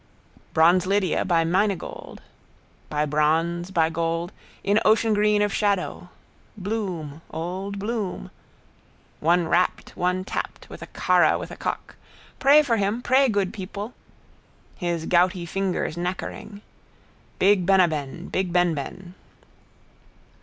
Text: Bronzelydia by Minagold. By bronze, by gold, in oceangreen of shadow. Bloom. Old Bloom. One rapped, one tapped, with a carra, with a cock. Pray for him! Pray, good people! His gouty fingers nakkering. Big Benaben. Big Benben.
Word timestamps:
Bronzelydia 0.55 1.23
by 1.25 1.43
Minagold. 1.43 2.21
By 2.89 3.05
bronze, 3.05 3.69
by 3.69 3.91
gold, 3.91 4.31
in 4.63 4.79
oceangreen 4.83 5.43
of 5.45 5.53
shadow. 5.53 6.09
Bloom. 6.57 7.21
Old 7.29 7.77
Bloom. 7.77 8.31
One 9.19 9.47
rapped, 9.47 9.95
one 9.95 10.23
tapped, 10.23 10.67
with 10.71 10.81
a 10.81 10.87
carra, 10.87 11.37
with 11.37 11.51
a 11.51 11.55
cock. 11.55 11.97
Pray 12.39 12.63
for 12.63 12.77
him! 12.77 13.03
Pray, 13.03 13.29
good 13.29 13.53
people! 13.53 13.93
His 14.75 15.05
gouty 15.05 15.45
fingers 15.45 15.95
nakkering. 15.97 16.61
Big 17.37 17.67
Benaben. 17.67 18.31
Big 18.31 18.51
Benben. 18.51 19.13